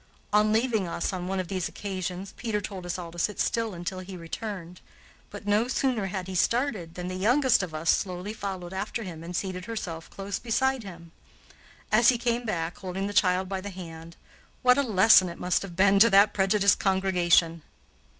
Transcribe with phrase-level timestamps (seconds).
[0.33, 3.75] On leaving us, on one of these occasions, Peter told us all to sit still
[3.75, 4.81] until he returned;
[5.29, 9.23] but, no sooner had he started, than the youngest of us slowly followed after him
[9.23, 11.11] and seated herself close beside him.
[11.91, 14.15] As he came back, holding the child by the hand,
[14.63, 17.61] what a lesson it must have been to that prejudiced congregation!